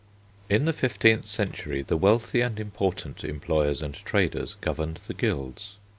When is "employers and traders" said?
3.23-4.55